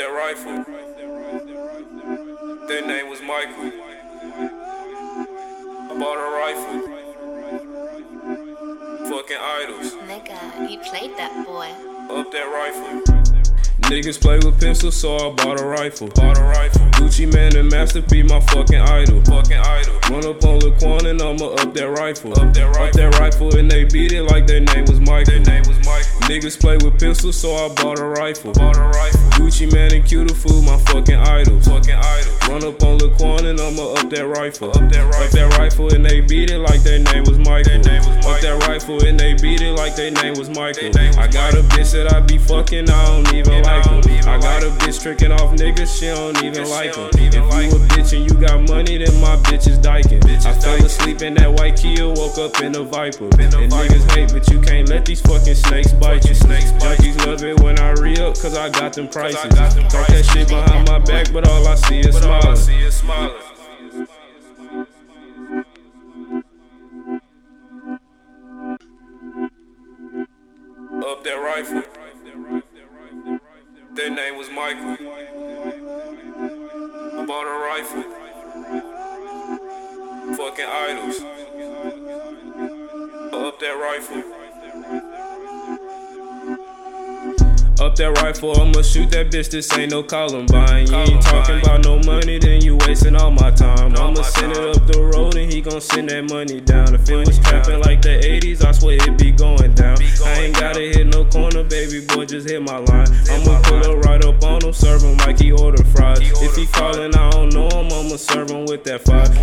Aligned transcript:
rifle. 0.00 0.64
Their 2.68 2.86
name 2.86 3.08
was 3.10 3.20
Michael. 3.20 3.72
I 5.90 5.94
bought 5.98 6.18
a 6.18 6.28
rifle. 6.40 6.80
Fucking 9.08 9.36
idols. 9.40 9.94
Nigga, 10.08 10.70
you 10.70 10.78
played 10.78 11.16
that 11.16 11.44
boy. 11.46 11.68
Up 12.14 12.30
that 12.32 12.44
rifle. 12.44 13.02
Niggas 13.82 14.20
play 14.20 14.36
with 14.38 14.58
pencils, 14.60 14.96
so 14.96 15.16
I 15.16 15.30
bought 15.34 15.60
a 15.60 15.64
rifle. 15.64 16.08
Bought 16.08 16.38
a 16.38 16.42
rifle. 16.42 16.86
Gucci 16.92 17.26
Mane 17.32 17.56
and 17.56 17.70
Master 17.70 18.00
P, 18.00 18.22
my 18.22 18.40
fucking 18.40 18.80
idol. 18.80 19.20
Fucking 19.24 19.58
idol. 19.58 19.98
Run 20.08 20.24
up 20.26 20.44
on 20.44 20.61
Laquan 20.72 21.06
and 21.08 21.20
I'ma 21.20 21.46
up 21.46 21.74
that 21.74 21.88
rifle. 21.88 22.32
Up 22.32 22.52
that 22.54 22.66
rifle. 22.66 22.84
Up 22.84 22.92
that 22.92 23.18
rifle 23.18 23.56
and 23.56 23.70
they 23.70 23.84
beat 23.84 24.12
it 24.12 24.22
like 24.24 24.46
their 24.46 24.60
name 24.60 24.84
was 24.86 25.00
Michael. 25.00 25.34
Their 25.34 25.40
name 25.40 25.62
was 25.66 25.78
Michael. 25.84 26.20
Niggas 26.28 26.60
play 26.60 26.76
with 26.76 26.98
pistols, 26.98 27.36
so 27.36 27.54
I 27.54 27.68
bought 27.74 27.98
a 27.98 28.04
rifle. 28.04 28.52
Bought 28.52 28.76
a 28.76 28.82
rifle. 28.82 29.20
Gucci 29.32 29.70
Mane 29.72 29.94
and 29.94 30.06
Cutie 30.06 30.34
Food, 30.34 30.64
my 30.64 30.78
fucking 30.78 31.16
idols. 31.16 31.66
Fucking 31.66 31.94
idol. 31.94 32.32
Run 32.48 32.64
up 32.64 32.82
on 32.82 32.98
Laquan 32.98 33.44
and 33.50 33.60
I'ma 33.60 33.94
up 33.94 34.10
that 34.10 34.26
rifle. 34.26 34.70
Up 34.70 34.90
that 34.90 35.04
rifle. 35.04 35.24
Up 35.24 35.30
that 35.30 35.58
rifle 35.58 35.94
and 35.94 36.04
they 36.04 36.20
beat 36.20 36.50
it 36.50 36.58
like 36.58 36.82
their 36.82 36.98
name 36.98 37.24
was 37.24 37.38
Michael. 37.38 37.80
Their 37.80 37.82
name 37.82 38.02
was 38.06 38.16
Michael. 38.16 38.30
Up 38.30 38.40
that 38.40 38.68
rifle 38.68 39.04
and 39.04 39.18
they 39.18 39.34
beat 39.34 39.60
it 39.60 39.72
like 39.72 39.96
their 39.96 40.10
name 40.10 40.34
was 40.34 40.48
Michael. 40.48 40.90
Name 40.90 41.08
was 41.08 41.18
I 41.18 41.28
got 41.28 41.54
a 41.54 41.62
bitch 41.74 41.92
that 41.92 42.12
I 42.12 42.20
be 42.20 42.38
fucking, 42.38 42.90
I 42.90 43.06
don't 43.06 43.34
even 43.34 43.62
like 43.62 43.84
her. 43.86 44.00
I 44.28 44.38
got 44.38 44.62
a 44.62 44.70
bitch 44.80 45.02
tricking 45.02 45.32
off 45.32 45.54
niggas, 45.56 45.98
she 45.98 46.06
don't 46.06 46.42
even 46.42 46.68
like 46.70 46.94
them. 46.94 47.10
If 47.14 47.34
you 47.34 47.42
a 47.42 47.80
bitch 47.92 48.16
and 48.16 48.30
you 48.30 48.36
got 48.40 48.68
money, 48.68 48.98
then 48.98 49.20
my 49.20 49.36
bitch 49.48 49.66
is 49.68 49.78
dyking. 49.78 50.22
I 50.44 50.52
fell 50.62 50.84
asleep 50.84 51.22
in 51.22 51.34
that 51.34 51.52
white 51.52 51.76
Kia, 51.76 52.08
woke 52.08 52.38
up 52.38 52.60
in 52.62 52.76
a 52.76 52.84
Viper. 52.84 53.24
And 53.24 53.52
niggas 53.52 54.10
hate, 54.12 54.32
but 54.32 54.48
you 54.50 54.60
can't 54.60 54.88
let 54.88 55.04
these 55.04 55.20
fucking 55.20 55.54
snakes 55.54 55.92
bite 55.92 56.24
you. 56.24 56.34
Junkies 56.34 57.26
love 57.26 57.42
it 57.42 57.60
when 57.60 57.78
I 57.78 57.90
re 57.92 58.16
up, 58.16 58.38
cause 58.38 58.56
I 58.56 58.68
got 58.70 58.92
them 58.92 59.08
prices. 59.08 59.42
Talk 59.42 60.06
that 60.06 60.24
shit 60.32 60.48
behind 60.48 60.88
my 60.88 60.98
back, 61.00 61.32
but 61.32 61.48
all 61.48 61.66
I 61.66 61.74
see 61.74 62.00
is 62.00 62.14
smiling. 62.14 63.36
Up 71.04 71.24
that 71.24 71.34
rifle. 71.34 71.82
Their 73.94 74.10
name 74.10 74.36
was 74.38 74.48
Michael. 74.50 74.96
I 77.18 77.26
bought 77.26 77.46
a 77.46 77.58
rifle. 77.58 78.91
Fucking 80.36 80.64
idols. 80.64 81.20
Up 83.32 83.60
that 83.60 83.76
rifle. 83.80 84.22
Up 87.84 87.96
that 87.96 88.18
rifle, 88.22 88.60
I'ma 88.60 88.82
shoot 88.82 89.10
that 89.10 89.30
bitch. 89.30 89.50
This 89.50 89.72
ain't 89.76 89.90
no 89.90 90.02
Columbine. 90.02 90.86
You 90.86 90.96
ain't 90.96 91.22
talking 91.22 91.60
about 91.60 91.84
no 91.84 91.98
money, 92.00 92.38
then 92.38 92.62
you 92.62 92.76
wasting 92.76 93.16
all 93.16 93.30
my 93.30 93.50
time. 93.50 93.94
I'ma 93.96 94.22
send 94.22 94.52
it 94.52 94.76
up 94.76 94.86
the 94.86 95.02
road 95.14 95.36
and 95.36 95.52
he 95.52 95.60
gon' 95.60 95.80
send 95.80 96.08
that 96.10 96.28
money 96.30 96.60
down. 96.60 96.94
If 96.94 97.08
it 97.08 97.16
was 97.16 97.38
trapping 97.38 97.80
like 97.80 98.02
the 98.02 98.20
80s, 98.20 98.64
I 98.64 98.72
swear 98.72 98.96
it 99.00 99.18
be 99.18 99.32
going 99.32 99.74
down. 99.74 99.96
I 100.24 100.32
ain't 100.40 100.54
gotta 100.54 100.80
hit 100.80 101.06
no 101.06 101.24
corner, 101.24 101.64
baby 101.64 102.04
boy, 102.06 102.26
just 102.26 102.48
hit 102.48 102.62
my 102.62 102.78
line. 102.78 103.08
I'ma 103.30 103.61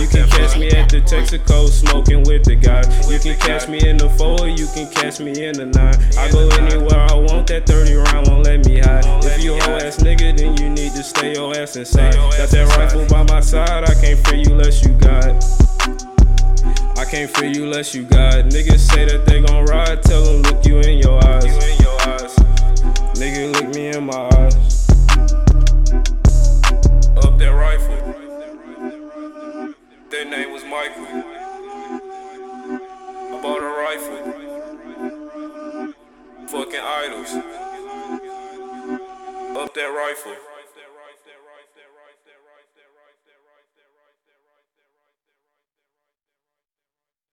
You 0.00 0.08
can 0.08 0.26
catch 0.30 0.56
me 0.56 0.70
at 0.70 0.88
the 0.88 1.02
Texaco 1.02 1.68
smoking 1.68 2.24
with 2.24 2.44
the 2.44 2.56
guys. 2.56 2.88
You 3.12 3.18
can 3.18 3.38
catch 3.38 3.68
me 3.68 3.86
in 3.86 3.98
the 3.98 4.08
four, 4.08 4.48
you 4.48 4.66
can 4.72 4.90
catch 4.90 5.20
me 5.20 5.44
in 5.44 5.52
the 5.52 5.66
nine. 5.66 5.92
I 6.16 6.32
go 6.32 6.48
anywhere 6.56 7.04
I 7.04 7.14
want, 7.14 7.48
that 7.48 7.66
30 7.66 7.94
round 7.96 8.28
won't 8.28 8.46
let 8.46 8.64
me 8.64 8.78
hide. 8.78 9.04
If 9.22 9.44
you 9.44 9.56
a 9.56 9.60
hoe 9.60 9.76
ass 9.76 9.98
nigga, 9.98 10.34
then 10.38 10.56
you 10.56 10.70
need 10.70 10.92
to 10.92 11.02
stay 11.02 11.34
your 11.34 11.54
ass 11.54 11.76
inside. 11.76 12.14
Got 12.14 12.48
that 12.48 12.76
rifle 12.78 13.06
by 13.08 13.24
my 13.24 13.40
side, 13.40 13.84
I 13.84 13.92
can't 14.00 14.18
free 14.26 14.40
you 14.40 14.54
less 14.54 14.82
you 14.82 14.94
got. 14.94 15.36
I 16.96 17.04
can't 17.04 17.30
free 17.30 17.52
you 17.52 17.66
less 17.66 17.94
you 17.94 18.04
got. 18.04 18.46
Niggas 18.46 18.80
say 18.80 19.04
that 19.04 19.26
they 19.26 19.42
gon' 19.42 19.66
ride, 19.66 20.02
tell 20.02 20.24
them 20.24 20.40
look 20.42 20.64
you 20.64 20.78
in 20.80 20.96
your 20.96 21.19
I 30.72 30.88
bought 33.42 33.62
a 33.62 33.66
rifle. 33.66 34.18
Fucking 36.46 36.80
idols. 36.80 37.34
Up 39.56 39.74
that 39.74 39.88
rifle. 39.88 40.49